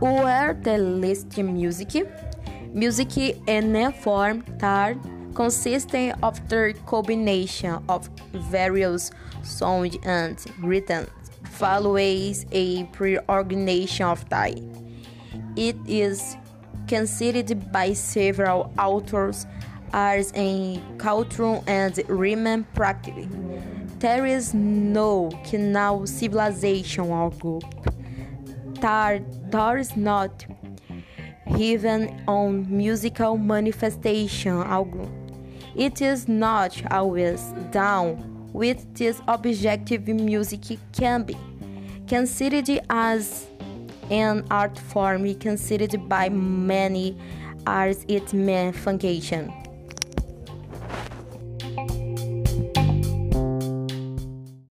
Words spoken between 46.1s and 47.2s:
many